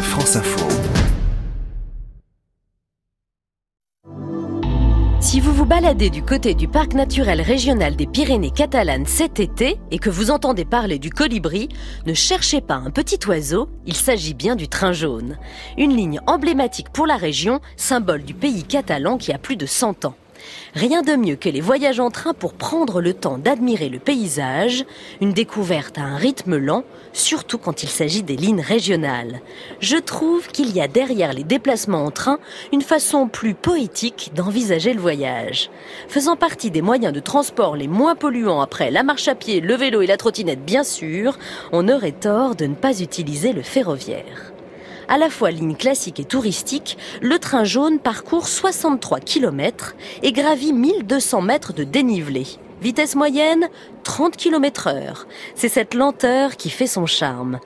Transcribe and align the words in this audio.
France 0.00 0.36
Info. 0.36 0.66
Si 5.20 5.40
vous 5.40 5.52
vous 5.52 5.66
baladez 5.66 6.08
du 6.08 6.22
côté 6.22 6.54
du 6.54 6.68
parc 6.68 6.94
naturel 6.94 7.42
régional 7.42 7.94
des 7.94 8.06
Pyrénées 8.06 8.50
catalanes 8.50 9.04
cet 9.04 9.40
été 9.40 9.78
et 9.90 9.98
que 9.98 10.08
vous 10.08 10.30
entendez 10.30 10.64
parler 10.64 10.98
du 10.98 11.10
colibri, 11.10 11.68
ne 12.06 12.14
cherchez 12.14 12.60
pas 12.62 12.76
un 12.76 12.90
petit 12.90 13.18
oiseau, 13.26 13.68
il 13.84 13.94
s'agit 13.94 14.34
bien 14.34 14.56
du 14.56 14.68
train 14.68 14.92
jaune. 14.92 15.36
Une 15.76 15.94
ligne 15.94 16.20
emblématique 16.26 16.90
pour 16.90 17.06
la 17.06 17.16
région, 17.16 17.60
symbole 17.76 18.22
du 18.22 18.32
pays 18.32 18.64
catalan 18.64 19.18
qui 19.18 19.32
a 19.32 19.38
plus 19.38 19.56
de 19.56 19.66
100 19.66 20.06
ans. 20.06 20.14
Rien 20.74 21.02
de 21.02 21.16
mieux 21.16 21.36
que 21.36 21.48
les 21.48 21.60
voyages 21.60 22.00
en 22.00 22.10
train 22.10 22.34
pour 22.34 22.54
prendre 22.54 23.00
le 23.00 23.14
temps 23.14 23.38
d'admirer 23.38 23.88
le 23.88 23.98
paysage, 23.98 24.84
une 25.20 25.32
découverte 25.32 25.98
à 25.98 26.02
un 26.02 26.16
rythme 26.16 26.56
lent, 26.56 26.84
surtout 27.12 27.58
quand 27.58 27.82
il 27.82 27.88
s'agit 27.88 28.22
des 28.22 28.36
lignes 28.36 28.60
régionales. 28.60 29.40
Je 29.80 29.96
trouve 29.96 30.48
qu'il 30.48 30.74
y 30.74 30.80
a 30.80 30.88
derrière 30.88 31.32
les 31.32 31.44
déplacements 31.44 32.04
en 32.04 32.10
train 32.10 32.38
une 32.72 32.82
façon 32.82 33.28
plus 33.28 33.54
poétique 33.54 34.32
d'envisager 34.34 34.92
le 34.92 35.00
voyage. 35.00 35.70
Faisant 36.08 36.36
partie 36.36 36.70
des 36.70 36.82
moyens 36.82 37.12
de 37.12 37.20
transport 37.20 37.76
les 37.76 37.88
moins 37.88 38.14
polluants 38.14 38.60
après 38.60 38.90
la 38.90 39.02
marche 39.02 39.28
à 39.28 39.34
pied, 39.34 39.60
le 39.60 39.74
vélo 39.74 40.02
et 40.02 40.06
la 40.06 40.16
trottinette 40.16 40.64
bien 40.64 40.84
sûr, 40.84 41.38
on 41.72 41.88
aurait 41.88 42.12
tort 42.12 42.54
de 42.54 42.66
ne 42.66 42.74
pas 42.74 43.00
utiliser 43.00 43.52
le 43.52 43.62
ferroviaire 43.62 44.52
à 45.08 45.18
la 45.18 45.30
fois 45.30 45.50
ligne 45.50 45.74
classique 45.74 46.20
et 46.20 46.24
touristique, 46.24 46.98
le 47.20 47.38
train 47.38 47.64
jaune 47.64 47.98
parcourt 47.98 48.46
63 48.46 49.20
km 49.20 49.96
et 50.22 50.32
gravit 50.32 50.72
1200 50.72 51.42
mètres 51.42 51.72
de 51.72 51.84
dénivelé. 51.84 52.46
Vitesse 52.80 53.16
moyenne 53.16 53.68
30 54.04 54.36
km 54.36 54.86
heure. 54.86 55.26
C'est 55.56 55.68
cette 55.68 55.94
lenteur 55.94 56.56
qui 56.56 56.70
fait 56.70 56.86
son 56.86 57.06
charme. 57.06 57.58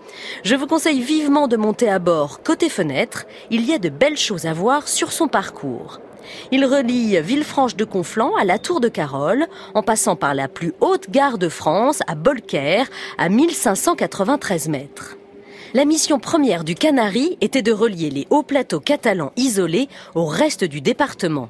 Je 0.43 0.55
vous 0.55 0.67
conseille 0.67 1.01
vivement 1.01 1.49
de 1.49 1.57
monter 1.57 1.91
à 1.91 1.99
bord 1.99 2.43
côté 2.43 2.71
fenêtre. 2.71 3.25
Il 3.51 3.67
y 3.67 3.75
a 3.75 3.79
de 3.79 3.91
belles 3.91 4.17
choses 4.17 4.47
à 4.47 4.55
voir 4.55 4.89
sur 4.89 5.13
son 5.13 5.29
parcours. 5.29 6.01
Il 6.51 6.65
relie 6.65 7.21
Villefranche 7.21 7.77
de 7.77 7.85
Conflans 7.85 8.35
à 8.37 8.45
la 8.45 8.59
Tour 8.59 8.81
de 8.81 8.89
Carole, 8.89 9.47
en 9.75 9.83
passant 9.83 10.17
par 10.17 10.35
la 10.35 10.49
plus 10.49 10.73
haute 10.81 11.11
gare 11.11 11.37
de 11.37 11.49
France 11.49 12.01
à 12.07 12.15
Bolker, 12.15 12.85
à 13.19 13.29
1593 13.29 14.69
mètres. 14.69 15.17
La 15.75 15.87
mission 15.87 16.19
première 16.19 16.65
du 16.65 16.75
Canari 16.75 17.39
était 17.41 17.63
de 17.63 17.73
relier 17.73 18.11
les 18.11 18.27
hauts 18.29 18.43
plateaux 18.43 18.79
catalans 18.79 19.33
isolés 19.37 19.89
au 20.15 20.27
reste 20.27 20.65
du 20.65 20.83
département. 20.83 21.49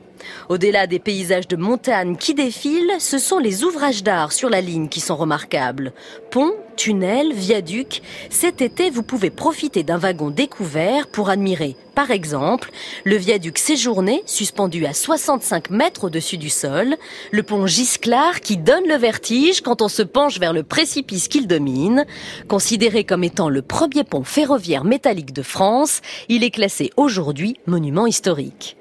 Au-delà 0.49 0.87
des 0.87 0.99
paysages 0.99 1.49
de 1.49 1.57
montagne 1.57 2.17
qui 2.17 2.35
défilent, 2.35 2.93
ce 2.99 3.19
sont 3.19 3.39
les 3.39 3.65
ouvrages 3.65 4.03
d'art 4.03 4.33
sur 4.33 4.51
la 4.51 4.61
ligne 4.61 4.89
qui 4.89 5.01
sont 5.01 5.17
remarquables. 5.17 5.93
Ponts, 6.31 6.55
tunnels, 6.77 7.33
viaducs. 7.33 8.03
Cet 8.31 8.61
été, 8.61 8.91
vous 8.91 9.03
pouvez 9.03 9.31
profiter 9.31 9.83
d'un 9.83 9.99
wagon 9.99 10.31
découvert 10.31 11.07
pour 11.07 11.29
admirer, 11.29 11.77
par 11.95 12.11
exemple, 12.11 12.71
le 13.05 13.17
viaduc 13.17 13.59
Séjourné, 13.59 14.23
suspendu 14.27 14.87
à 14.87 14.95
65 14.95 15.71
mètres 15.71 16.05
au-dessus 16.05 16.39
du 16.39 16.49
sol, 16.49 16.97
le 17.31 17.43
pont 17.43 17.67
Gisclar 17.67 18.41
qui 18.41 18.57
donne 18.57 18.89
le 18.89 18.97
vertige 18.97 19.61
quand 19.61 19.83
on 19.83 19.89
se 19.89 20.03
penche 20.03 20.41
vers 20.41 20.55
le 20.55 20.63
précipice 20.63 21.29
qu'il 21.29 21.47
domine. 21.47 22.07
Considéré 22.49 23.05
comme 23.05 23.25
étant 23.25 23.51
le 23.51 23.63
premier 23.63 24.05
pont 24.05 24.25
ferroviaire 24.25 24.85
métallique 24.85 25.35
de 25.35 25.43
France, 25.43 26.01
il 26.29 26.45
est 26.45 26.51
classé 26.51 26.91
aujourd'hui 26.97 27.57
monument 27.67 28.07
historique. 28.07 28.77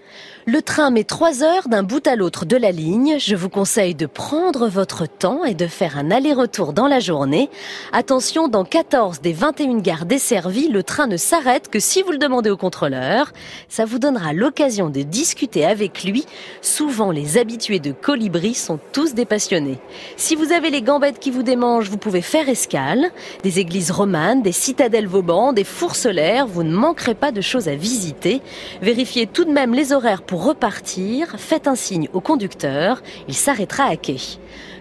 Le 0.46 0.62
train 0.62 0.90
met 0.90 1.04
trois 1.04 1.44
heures 1.44 1.70
d'un 1.70 1.84
bout 1.84 2.06
à 2.08 2.16
l'autre 2.16 2.46
de 2.46 2.58
la 2.58 2.72
ligne. 2.72 3.16
Je 3.20 3.36
vous 3.36 3.50
conseille 3.50 3.96
de 3.96 4.08
prendre 4.08 4.68
votre 4.68 5.08
temps 5.08 5.46
et 5.46 5.54
de 5.54 5.68
faire 5.68 5.98
un 5.98 6.12
aller-retour 6.12 6.74
dans 6.74 6.88
la 6.88 7.00
journée. 7.00 7.50
Attention, 7.94 8.48
dans 8.48 8.66
14 8.66 9.22
des 9.22 9.34
21 9.34 9.78
gares 9.78 10.06
desservies, 10.06 10.70
le 10.70 10.84
train 10.84 11.08
ne 11.08 11.18
s'arrête 11.18 11.70
que 11.70 11.80
si 11.80 12.02
vous 12.02 12.12
le 12.12 12.18
demandez 12.18 12.50
au 12.50 12.58
contrôleur. 12.58 13.32
Ça 13.70 13.86
vous 13.86 14.00
donnera 14.00 14.34
l'occasion 14.34 14.90
de 14.90 15.02
discuter 15.02 15.64
avec 15.66 16.04
lui. 16.04 16.26
Souvent, 16.62 17.12
les 17.12 17.38
habitués 17.38 17.80
de 17.80 17.92
Colibri 17.92 18.54
sont 18.54 18.80
tous 18.92 19.14
des 19.14 19.26
passionnés. 19.26 19.80
Si 20.18 20.36
vous 20.36 20.52
avez 20.52 20.72
les 20.72 20.82
gambettes 20.82 21.20
qui 21.20 21.32
vous 21.32 21.44
démangent, 21.44 21.90
vous 21.90 21.98
pouvez 21.98 22.22
faire 22.22 22.50
escale. 22.50 23.12
Des 23.44 23.60
églises 23.60 23.92
romanes, 23.92 24.42
des 24.42 24.52
citadelles 24.52 25.08
Vauban, 25.08 25.54
des 25.54 25.64
fours 25.64 25.96
vous 26.48 26.64
ne 26.64 26.74
manquerez 26.74 27.16
pas 27.16 27.32
de 27.32 27.42
choses 27.42 27.68
à 27.68 27.76
visiter. 27.76 28.42
Vérifiez 28.82 29.28
tout 29.28 29.46
de 29.46 29.52
même 29.52 29.74
les 29.74 29.94
horaires 29.94 30.01
pour 30.26 30.46
repartir, 30.46 31.36
faites 31.38 31.68
un 31.68 31.76
signe 31.76 32.10
au 32.14 32.22
conducteur, 32.22 33.02
il 33.28 33.36
s'arrêtera 33.36 33.84
à 33.84 33.96
quai. 33.96 34.18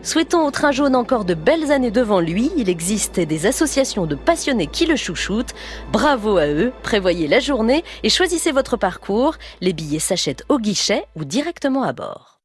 Souhaitons 0.03 0.47
au 0.47 0.51
train 0.51 0.73
jaune 0.73 0.97
encore 0.97 1.27
de 1.27 1.35
belles 1.35 1.73
années 1.73 1.91
devant 1.91 2.21
lui, 2.21 2.51
il 2.57 2.71
existe 2.71 3.21
des 3.21 3.45
associations 3.45 4.07
de 4.07 4.15
passionnés 4.15 4.67
qui 4.67 4.87
le 4.87 4.97
chouchoutent. 4.97 5.55
Bravo 5.93 6.39
à 6.39 6.47
eux, 6.47 6.73
prévoyez 6.83 7.29
la 7.29 7.41
journée 7.41 7.85
et 8.03 8.09
choisissez 8.09 8.51
votre 8.51 8.79
parcours, 8.79 9.35
les 9.61 9.75
billets 9.75 9.99
s'achètent 9.99 10.45
au 10.49 10.59
guichet 10.59 11.05
ou 11.17 11.25
directement 11.25 11.83
à 11.83 11.93
bord. 11.93 12.30